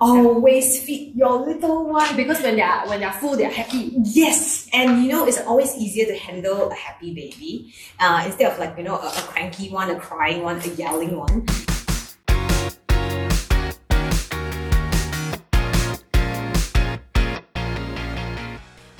[0.00, 2.16] Always feed your little one.
[2.16, 3.96] Because when they're when they're full, they're happy.
[4.02, 8.58] Yes, and you know it's always easier to handle a happy baby uh, instead of
[8.58, 11.46] like you know a, a cranky one, a crying one, a yelling one.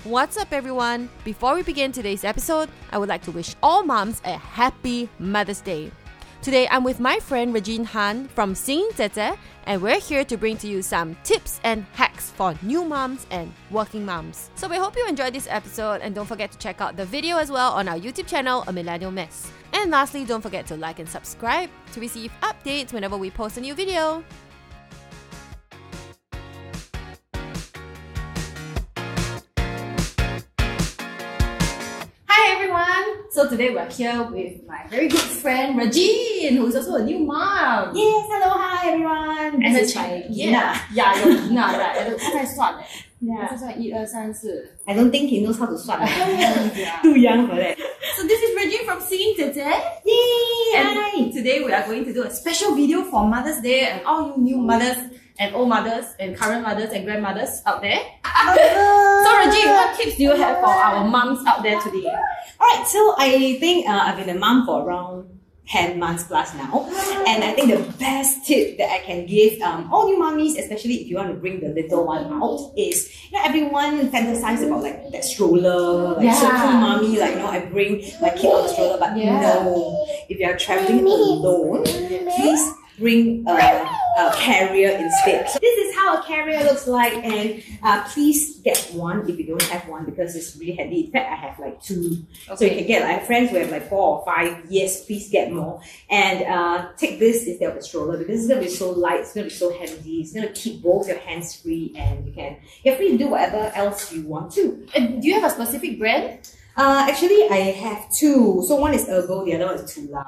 [0.07, 1.11] What's up, everyone?
[1.25, 5.61] Before we begin today's episode, I would like to wish all moms a happy Mother's
[5.61, 5.91] Day.
[6.46, 10.56] Today, I'm with my friend Regine Han from Singing Zehzeh, and we're here to bring
[10.58, 14.48] to you some tips and hacks for new moms and working moms.
[14.54, 17.36] So, we hope you enjoyed this episode, and don't forget to check out the video
[17.38, 19.50] as well on our YouTube channel, A Millennial Mess.
[19.72, 23.60] And lastly, don't forget to like and subscribe to receive updates whenever we post a
[23.60, 24.22] new video.
[33.36, 37.94] So today we're here with my very good friend Regine, who's also a new mom.
[37.94, 39.62] Yes, hello, hi everyone.
[39.62, 42.00] And this is my yeah, yeah, your right?
[42.00, 42.86] I don't think eh.
[43.20, 43.44] yeah.
[43.53, 46.98] Uh, I don't think he knows how to oh, yeah.
[47.02, 47.77] Too young for that.
[48.16, 49.84] So this is Regine from Singing Today.
[50.06, 50.80] Yay!
[50.80, 51.30] And hi.
[51.30, 54.38] today we are going to do a special video for Mother's Day and all you
[54.38, 54.97] new mothers
[55.38, 58.00] and old mothers and current mothers and grandmothers out there.
[60.06, 62.06] So tips do you have for our moms out there today?
[62.60, 65.28] Alright, so I think uh, I've been a mom for around
[65.66, 66.86] 10 months plus now.
[67.26, 70.94] And I think the best tip that I can give um, all new mommies, especially
[71.02, 74.82] if you want to bring the little one out, is you know, everyone fantasizes about
[74.84, 76.62] like that stroller, like so Yeah.
[76.62, 79.41] cool mommy, like you know, I bring my kid on the stroller, but Yeah.
[79.41, 80.06] no.
[80.28, 83.52] If you are traveling alone, please bring a,
[84.17, 85.47] a carrier instead.
[85.61, 89.62] This is how a carrier looks like, and uh, please get one if you don't
[89.64, 91.06] have one because it's really handy.
[91.06, 92.25] In fact, I have like two.
[92.56, 94.64] So you can get, I have friends who have like four or five.
[94.69, 95.81] Yes, please get more.
[96.09, 99.20] And uh, take this instead of a stroller because it's going to be so light,
[99.20, 102.27] it's going to be so handy, it's going to keep both your hands free and
[102.27, 104.87] you can, you're free to do whatever else you want to.
[104.94, 106.50] And do you have a specific brand?
[106.77, 108.62] Uh, actually, I have two.
[108.69, 110.25] So one is Ergo, the other one is Tula.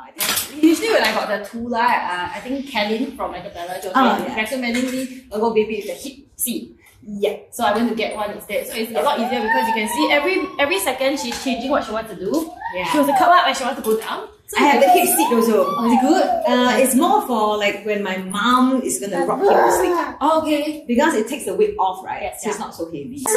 [0.60, 4.34] Usually when I got the Tula, uh, I think Kalin from Acapella Ah, oh, yeah.
[4.34, 6.74] recommendingly Ergo Baby with the hip seat.
[7.02, 7.36] Yeah.
[7.52, 8.66] So I went to get one instead.
[8.66, 11.84] So it's a lot easier because you can see every every second she's changing what
[11.84, 12.50] she wants to do.
[12.74, 12.84] Yeah.
[12.90, 14.28] She wants to come up and she wants to go down.
[14.48, 15.64] So I have the hip seat also.
[15.76, 16.26] Oh, is it good?
[16.48, 20.40] Uh, it's more for like when my mom is gonna rock him to sleep Oh,
[20.42, 20.84] okay.
[20.88, 22.22] because it takes the weight off, right?
[22.22, 23.18] Yes, so it's not so heavy.
[23.18, 23.32] So,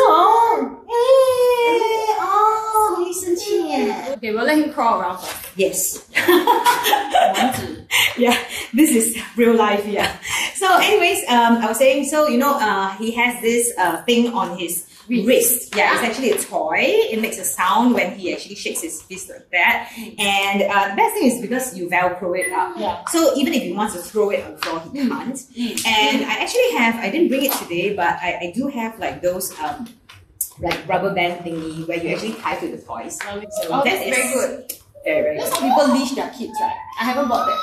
[0.87, 2.50] hey, oh,
[3.35, 5.19] to Okay, we'll let him crawl around.
[5.55, 6.01] Yes.
[7.37, 7.85] 王子
[8.17, 8.35] yeah,
[8.73, 10.17] this is real life, yeah.
[10.55, 14.33] So, anyways, um, I was saying, so you know, uh, he has this uh thing
[14.33, 15.27] on his Wrist.
[15.27, 15.75] wrist.
[15.75, 16.85] Yeah, it's actually a toy.
[17.11, 19.91] It makes a sound when he actually shakes his fist like that.
[19.97, 22.77] And uh, the best thing is because you velcro it up.
[22.77, 23.03] Yeah.
[23.09, 25.39] So even if he wants to throw it on the floor, he can't.
[25.85, 29.21] And I actually have, I didn't bring it today, but I, I do have like
[29.21, 29.89] those um
[30.59, 33.17] like rubber band thingy where you actually tie to the toys.
[33.23, 34.73] Oh, so Oh, that's very good.
[35.03, 35.61] Very, very That's good.
[35.61, 36.77] how people leash their kids, right?
[36.99, 37.57] I haven't bought that.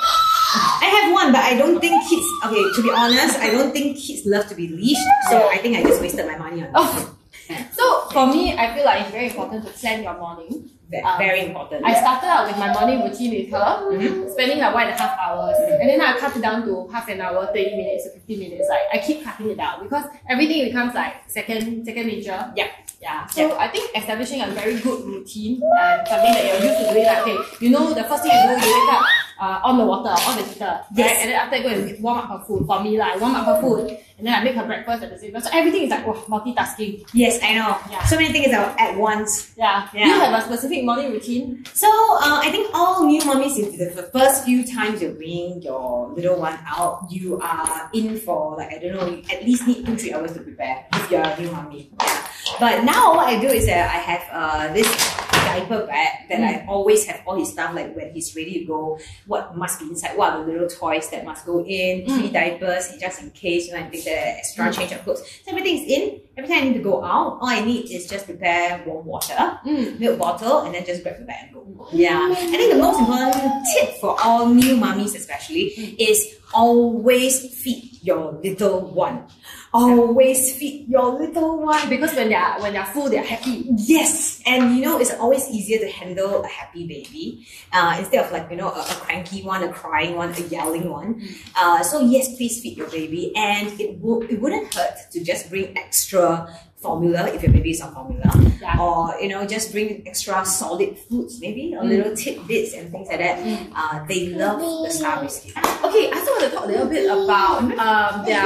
[0.81, 2.25] I have one, but I don't think kids.
[2.45, 5.07] Okay, to be honest, I don't think kids love to be leashed.
[5.29, 5.49] So oh.
[5.49, 6.99] I think I just wasted my money on oh.
[6.99, 7.05] it.
[7.05, 7.15] Oh.
[7.71, 10.69] So for me, I feel like it's very important to plan your morning.
[10.91, 11.85] Um, very important.
[11.85, 14.31] I started out with my morning routine with her, Mhm.
[14.31, 17.07] spending like one and a half hours, and then I cut it down to half
[17.09, 18.67] an hour, thirty minutes, or fifteen minutes.
[18.67, 22.51] Like I keep cutting it down because everything becomes like second second nature.
[22.55, 22.67] Yeah.
[22.99, 23.27] Yeah.
[23.27, 27.05] So I think establishing a very good routine and something that you're used to doing.
[27.05, 29.05] Like okay, you know the first thing you do, you wake up,
[29.39, 31.05] uh, on the water, on the heater, Yes.
[31.07, 31.17] right?
[31.21, 32.65] And then after that go and warm up her food.
[32.65, 35.17] For me, like warm up her food, and then I make her breakfast at the
[35.17, 35.41] same time.
[35.41, 37.07] So everything is like wow, multitasking.
[37.13, 37.77] Yes, I know.
[37.89, 38.03] Yeah.
[38.03, 39.53] So many things are at once.
[39.57, 39.87] Yeah.
[39.93, 40.03] Yeah.
[40.03, 41.63] Do you have a specific morning routine?
[41.73, 46.09] So uh, I think all new mommies, if the first few times you bring your
[46.09, 49.85] little one out, you are in for like I don't know, you at least need
[49.85, 51.89] two three hours to prepare if you're a new mommy.
[52.01, 52.27] Yeah.
[52.59, 56.53] But now what I do is that I have uh, this diaper bag that I
[56.59, 56.67] mm.
[56.67, 60.17] always have all his stuff like when he's ready to go, what must be inside,
[60.17, 62.33] what are the little toys that must go in, three mm.
[62.33, 64.73] diapers just in case you know I take the extra mm.
[64.73, 65.23] change of clothes.
[65.43, 66.21] So everything's in.
[66.37, 69.59] Every time I need to go out, all I need is just prepare warm water
[69.65, 69.99] Mm.
[69.99, 71.87] milk bottle and then just grab the bag and go.
[71.91, 72.29] Yeah.
[72.31, 75.65] I think the most important tip for all new mummies especially
[75.99, 79.25] is always feed your little one.
[79.73, 81.89] Always feed your little one.
[81.89, 83.69] Because when they're when they're full, they're happy.
[83.75, 88.31] Yes, and you know it's always easier to handle a happy baby uh, instead of
[88.31, 91.21] like you know a, a cranky one, a crying one, a yelling one.
[91.55, 95.49] Uh, so yes, please feed your baby, and it will it wouldn't hurt to just
[95.49, 96.49] bring extra
[96.81, 98.31] formula if your baby is on formula,
[98.61, 98.79] Yeah.
[98.79, 103.19] or you know just bring extra solid foods, maybe a little tidbits and things like
[103.19, 103.39] that.
[103.75, 105.55] Uh, they love the star biscuit.
[105.57, 108.43] Okay, I also want to talk a little bit about um their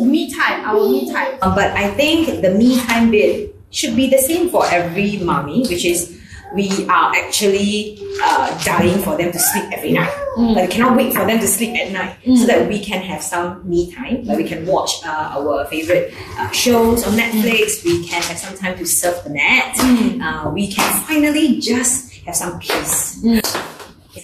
[0.00, 1.36] me time, our me time.
[1.42, 5.60] Uh, but I think the me time bit should be the same for every mommy,
[5.68, 6.17] which is
[6.54, 10.12] we are actually uh, dying for them to sleep every night.
[10.36, 13.22] Like we cannot wait for them to sleep at night so that we can have
[13.22, 14.24] some me time.
[14.24, 17.84] Like we can watch uh, our favorite uh, shows on Netflix.
[17.84, 19.74] We can have some time to surf the net.
[19.78, 23.20] Uh, we can finally just have some peace.
[23.22, 23.40] Yeah.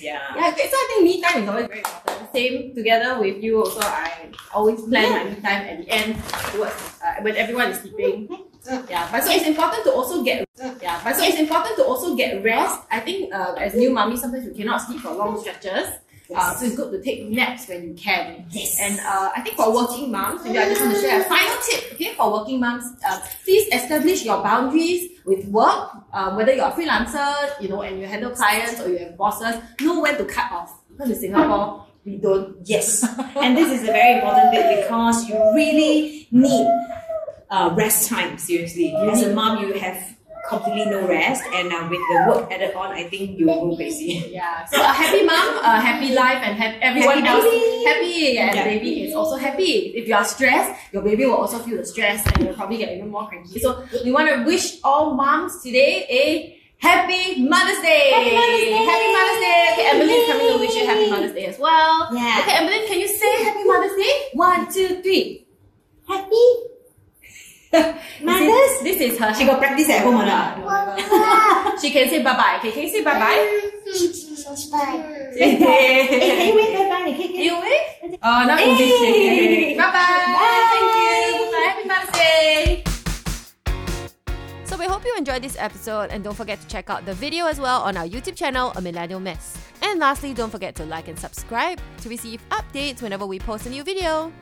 [0.03, 2.04] Yeah, okay, so I think me time is always very important.
[2.35, 3.81] Same together with you also.
[3.81, 6.19] I always plan my me time at the end
[6.51, 8.29] towards uh, when everyone is sleeping.
[8.91, 10.49] Yeah, but so it's important to also get
[10.81, 12.81] yeah, but so it's important to also get rest.
[12.91, 15.89] I think uh, as new mummy, sometimes you cannot sleep for long stretches.
[16.35, 18.47] Uh, so it's good to take naps when you can.
[18.51, 18.81] Yes.
[18.81, 21.57] And uh, I think for working moms, maybe I just want to share a final
[21.63, 21.93] tip.
[21.93, 25.91] Okay, for working moms, uh, please establish your boundaries with work.
[26.15, 29.61] Um, whether you're a freelancer, you know, and you handle clients or you have bosses,
[29.83, 30.81] know when to cut off.
[30.91, 32.57] Because in Singapore, we don't.
[32.65, 33.03] Yes,
[33.37, 36.67] and this is a very important bit because you really need
[37.51, 38.39] uh, rest time.
[38.39, 39.97] Seriously, as a mom, you have
[40.49, 43.77] completely no rest, and uh, with the work added on, I think you will go
[43.77, 44.25] crazy.
[44.31, 44.65] Yeah.
[44.67, 47.85] So a happy mom, a happy life, and have everyone Happy else baby.
[47.85, 48.39] happy.
[48.39, 48.65] And Yeah.
[48.65, 49.95] baby is also happy.
[49.97, 52.93] If you are stressed, your baby will also feel the stress, and you'll probably get
[52.97, 53.59] even more cranky.
[53.61, 58.11] So we want to wish all moms today a happy Mother's Day.
[58.13, 58.85] Happy Mother's Day.
[58.93, 59.69] Happy Mother's Day.
[59.73, 62.09] Okay, Emily's coming to wish you happy Mother's Day as well.
[62.15, 62.41] Yeah.
[62.43, 64.29] Okay, Emily, can you say happy Mother's Day?
[64.35, 65.47] One, two, three.
[66.09, 66.47] Happy
[68.23, 68.47] mothers.
[68.83, 69.35] This is, this is her.
[69.35, 70.59] She got practice at home or not?
[71.81, 72.55] She can say bye bye.
[72.55, 73.71] Oh, okay, can you say bye bye?
[74.71, 75.33] Bye.
[75.37, 77.13] Hey, can you wave bye bye?
[77.13, 78.19] Can you- You wave?
[78.23, 78.71] Oh, now Hey.
[78.71, 79.77] English.
[79.77, 79.93] Bye bye.
[79.93, 80.69] Bye.
[80.71, 81.51] Thank you.
[81.51, 81.67] Bye.
[81.67, 82.85] Happy Mother's Day.
[84.65, 87.47] So we hope you enjoyed this episode and don't forget to check out the video
[87.47, 89.57] as well on our YouTube channel, A Millennial Mess.
[89.95, 93.71] And lastly, don't forget to like and subscribe to receive updates whenever we post a
[93.71, 94.33] new video.